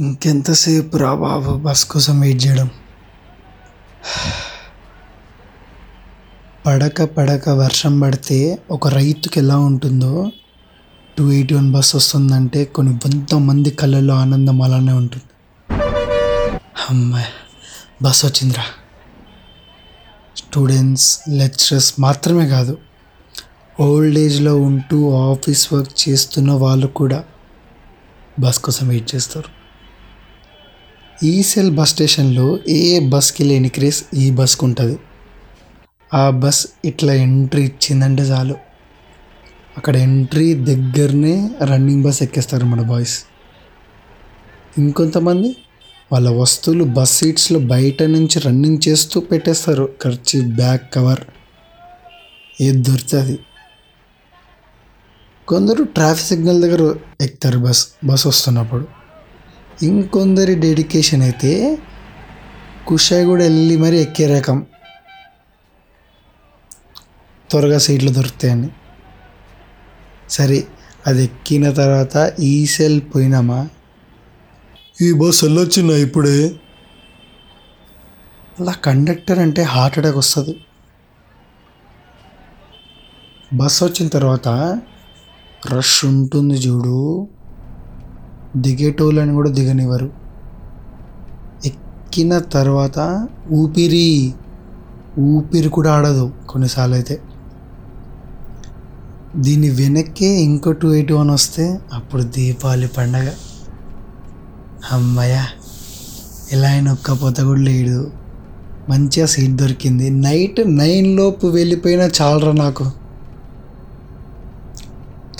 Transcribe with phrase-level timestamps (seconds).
[0.00, 2.70] ఇంకెంతసేపు రా బాబు బస్ కోసం వెయిట్ చేయడం.
[6.66, 10.32] పడక పడక వర్షం పడితే ఒక రైతుకి ఎలా ఉంటుందో
[11.18, 15.24] టూ ఎయిటీ వన్ బస్ వస్తుందంటే కొన్ని వంద మంది కళ్ళల్లో ఆనందం అలానే ఉంటుంది.
[16.90, 17.26] అమ్మాయి
[18.02, 18.64] బస్ వచ్చిందిరా.
[20.36, 22.78] స్టూడెంట్స్ లెక్చరర్స్ మాత్రమే కాదు
[23.80, 27.24] ఓల్డ్ ఏజ్లో ఉంటూ ఆఫీస్ వర్క్ చేస్తున్న వాళ్ళు కూడా
[28.38, 29.59] బస్ కోసం వెయిట్ చేస్తారు.
[31.22, 34.98] ఈసెల్ బస్ స్టేషన్లో ఏ బస్కి లేని క్రేజ్ ఈ బస్కి ఉంటుంది
[36.14, 38.54] ఆ బస్ ఇట్లా ఎంట్రీ ఇచ్చిందంటే చాలు.
[39.76, 43.20] అక్కడ ఎంట్రీ దగ్గరనే రన్నింగ్ బస్ ఎక్కేస్తారు మన బాయ్స్.
[44.78, 45.56] ఇంకొంతమంది
[46.12, 49.88] వాళ్ళ వస్తువులు బస్ సీట్స్లో బయట నుంచి రన్నింగ్ చేస్తూ పెట్టేస్తారు.
[50.02, 51.20] ఖర్చు బ్యాక్ కవర్.
[52.60, 53.38] ఏది దొరుకుతుంది
[55.48, 58.99] కొందరు ట్రాఫిక్ సిగ్నల్ దగ్గర ఎక్కుతారు బస్ బస్ వస్తున్నప్పుడు.
[59.82, 61.78] ఇంకొందరి డెడికేషన్ అయితే
[62.86, 64.66] కుషాయి కూడా వెళ్ళి మరీ ఎక్కే రకం.
[67.50, 68.68] త్వరగా సీట్లు దొరుకుతాయని.
[70.28, 70.66] సరే
[71.06, 73.68] అది ఎక్కిన తర్వాత ఈ సెల్ పోయినామా?
[75.02, 76.52] ఈ బస్ వెళ్ళొచ్చిన ఇప్పుడే?
[78.60, 80.56] అలా కండక్టర్ అంటే హార్ట్ అటాక్ వస్తుంది.
[83.52, 84.48] బస్ వచ్చిన తర్వాత
[85.66, 87.28] రష్ ఉంటుంది చూడు.
[88.56, 90.10] దిగేటోళ్ళని కూడా దిగనివ్వరు.
[91.66, 94.34] ఎక్కిన తర్వాత ఊపిరి
[95.20, 97.20] ఊపిరి కూడా ఆడదు కొన్నిసార్లు అయితే
[99.36, 103.30] దీని వెనక్కే ఇంకో టూ ఎయిట్ వన్ వస్తే అప్పుడు దీపావళి పండగ.
[104.92, 105.44] అమ్మయ్య
[106.52, 108.10] ఎలా అయినా ఒక్కపోతే కూడా లేడు.
[108.88, 110.10] మంచిగా సీట్ దొరికింది.
[110.10, 112.99] నైట్ నైన్ లోపు వెళ్ళిపోయినా చాలరా నాకు.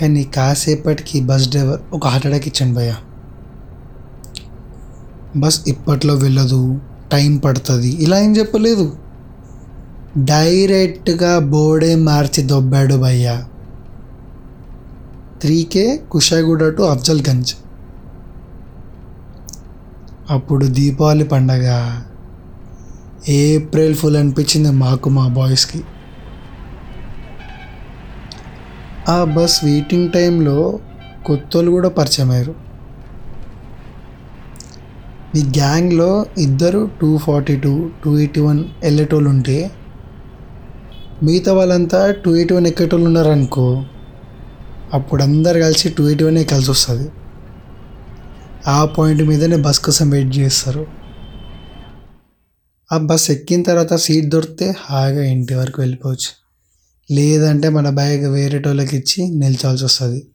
[0.00, 2.94] కానీ కాసేపటికి బస్ డ్రైవర్ ఒక హార్ట్ అటాక్ ఇచ్చాను భయ్య.
[5.36, 6.80] బస్ ఇప్పట్లో వెళ్ళదు
[7.12, 7.88] టైం పడుతుంది.
[7.88, 8.96] ఇలా ఏం చెప్పలేదు?
[10.18, 13.44] డైరెక్ట్గా బోర్డే మార్చి దొబ్బాడు భయ్య.
[15.40, 17.54] త్రీకే కుషాగూడ టు అఫ్జల్గంజ్.
[20.30, 22.00] అప్పుడు దీపావళి పండగ.
[23.28, 25.80] ఏప్రిల్ ఫుల్ అనిపించింది మాకు మా బాయ్స్కి.
[29.08, 30.78] ఆ బస్ వెయిటింగ్ టైంలో
[31.26, 32.54] కొత్తలు కూడా పరిచయం అయ్యారు.
[35.34, 39.70] మీ గ్యాంగ్లో ఇద్దరు two forty two two eighty one వెళ్ళేటోళ్ళు ఉంటే
[41.22, 43.84] మిగతా వాళ్ళంతా టూ ఎయిటీ వన్ ఎక్కేటోళ్ళు ఉన్నారనుకో
[44.94, 47.08] అప్పుడు అందరు కలిసి టూ ఎయిటీ వన్ కలిసి వస్తుంది.
[48.66, 50.86] ఆ పాయింట్ మీదనే బస్ కోసం వెయిట్ చేస్తారు.
[52.92, 56.47] ఆ బస్ ఎక్కిన తర్వాత సీట్ దొరికితే హాయిగా ఇంటి వరకు వెళ్ళిపోవచ్చు.
[57.10, 60.26] లేదంటే మన బ్యాగ్ వేరేటోళ్ళకి ఇచ్చి నిల్చోవాల్సి వస్తుంది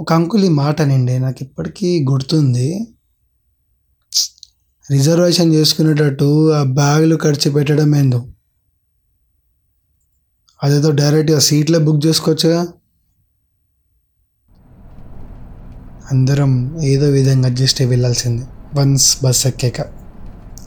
[0.00, 2.86] ఒక అంకుల్ ఈ మాట నిండే నాకు ఇప్పటికీ గుర్తుంది.
[4.90, 8.26] రిజర్వేషన్ చేసుకునేటట్టు ఆ బ్యాగులు ఖర్చు పెట్టడం ఏందో.
[10.62, 12.68] అదేదో డైరెక్ట్గా సీట్లో బుక్ చేసుకోవచ్చుగా.
[16.12, 18.46] అందరం ఏదో విధంగా అడ్జస్ట్ అయ్యి వెళ్ళాల్సింది.
[18.74, 19.80] వన్స్ బస్ ఎక్కాక.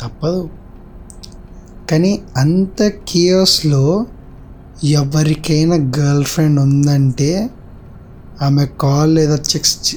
[0.00, 0.50] తప్పదు.
[1.90, 4.06] కానీ అంత కియోస్లో
[4.84, 7.50] ఎవరికైనా గర్ల్ ఫ్రెండ్ ఉందంటే
[8.42, 9.96] ఆమె కాల్ లేదా చెక్స్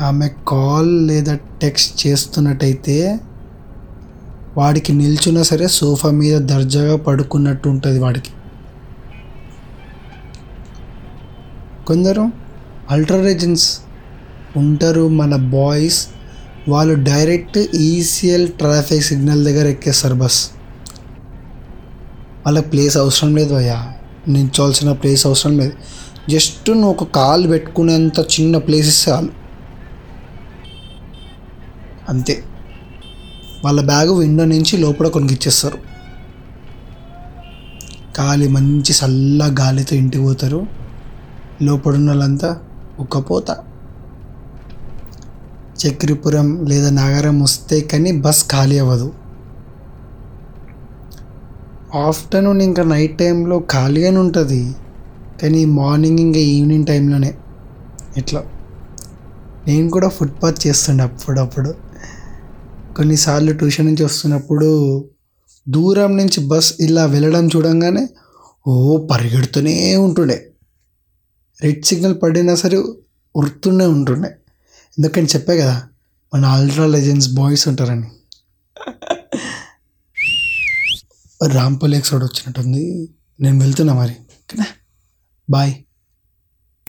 [0.00, 3.20] ఆమె కాల్ లేదా టెక్స్ట్ చేస్తున్నట్టయితే
[4.56, 8.30] వాడికి నిల్చున్నా సరే సోఫా మీద దర్జాగా పడుకున్నట్టు ఉంటుంది వాడికి.
[11.86, 12.30] కొందరు
[12.90, 13.78] అల్ట్రారేజన్స్
[14.56, 16.06] ఉంటారు మన బాయ్స్
[16.68, 20.50] వాళ్ళు డైరెక్ట్ ఈసీఎల్ ట్రాఫిక్ సిగ్నల్ దగ్గర ఎక్కేస్తారు బస్.
[22.46, 23.92] వాళ్ళకి ప్లేస్ అవసరం లేదు అయ్యా.
[24.28, 25.72] నిల్చోవాల్సిన ప్లేస్ అవసరం లేదు.
[26.30, 29.28] జస్ట్ నువ్వు ఒక కాలు పెట్టుకునేంత చిన్న ప్లేస్ ఇస్తే చాలు.
[32.08, 32.44] అంతే.
[33.64, 35.78] వాళ్ళ బ్యాగ్ విండో నుంచి లోపల కొనిగిచ్చేస్తారు
[38.20, 40.66] గాలి మంచి చల్ల గాలితో ఇంటికి పోతారు.
[41.62, 42.56] లోపల ఉన్న వాళ్ళంతా
[42.98, 43.56] ఉక్కపోత
[45.86, 49.12] చక్రిపురం లేదా నగరం వస్తే కానీ బస్ ఖాళీ అవ్వదు.
[51.94, 54.74] ఆఫ్టర్నూన్ ఇంకా నైట్ టైంలో ఖాళీగానే ఉంటుంది.
[55.42, 57.34] కానీ మార్నింగ్ ఇంకా ఈవినింగ్ టైంలోనే.
[58.16, 58.44] ఇట్లా.
[59.66, 61.74] నేను కూడా ఫుట్పాత్ చేస్తుండే అప్పుడప్పుడు.
[62.96, 65.04] కొన్నిసార్లు ట్యూషన్ నుంచి వస్తున్నప్పుడు
[65.68, 68.08] దూరం నుంచి బస్ ఇలా వెళ్ళడం చూడంగానే
[68.68, 70.50] ఓ పరిగెడుతూనే ఉంటుండే.
[71.62, 72.82] రెడ్ సిగ్నల్ పడినా సరే
[73.36, 74.28] ఉరుతూనే ఉంటుండే.
[74.98, 75.82] ఎందుకని చెప్పే కదా
[76.34, 78.06] మన అల్ట్రా లెజెండ్స్ బాయ్స్ ఉంటారని.
[81.46, 83.10] రాంపల్ ఎక్సోడ్ వచ్చినట్టుంది.
[83.40, 84.12] నేను వెళ్తున్నా మరి.
[84.12, 84.66] ఓకేనా?
[85.50, 85.74] బాయ్.